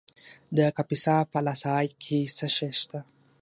د 0.57 0.59
کاپیسا 0.75 1.15
په 1.31 1.35
اله 1.41 1.55
سای 1.63 1.85
کې 2.03 2.19
څه 2.37 2.47
شی 2.55 2.71
شته؟ 2.79 2.99